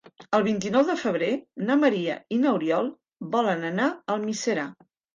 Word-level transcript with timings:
El 0.35 0.45
vint-i-nou 0.45 0.85
de 0.87 0.95
febrer 1.01 1.29
na 1.69 1.77
Maria 1.83 2.17
i 2.39 2.41
n'Oriol 2.41 2.93
volen 3.39 3.71
anar 3.73 3.91
a 3.95 4.19
Almiserà. 4.21 4.71